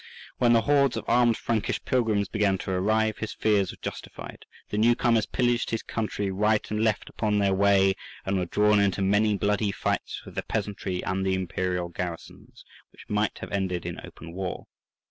When 0.39 0.53
the 0.53 0.61
hordes 0.63 0.97
of 0.97 1.07
armed 1.07 1.37
Frankish 1.37 1.79
pilgrims 1.85 2.27
began 2.27 2.57
to 2.65 2.71
arrive, 2.71 3.19
his 3.19 3.33
fears 3.33 3.69
were 3.69 3.77
justified: 3.83 4.47
the 4.69 4.79
new 4.79 4.95
comers 4.95 5.27
pillaged 5.27 5.69
his 5.69 5.83
country 5.83 6.31
right 6.31 6.71
and 6.71 6.83
left 6.83 7.07
upon 7.07 7.37
their 7.37 7.53
way, 7.53 7.93
and 8.25 8.35
were 8.35 8.47
drawn 8.47 8.79
into 8.79 9.03
many 9.03 9.37
bloody 9.37 9.71
fights 9.71 10.25
with 10.25 10.33
the 10.33 10.41
peasantry 10.41 11.03
and 11.03 11.23
the 11.23 11.35
imperial 11.35 11.89
garrisons, 11.89 12.65
which 12.91 13.07
might 13.09 13.37
have 13.41 13.51
ended 13.51 13.85
in 13.85 14.01
open 14.03 14.31
war. 14.33 14.65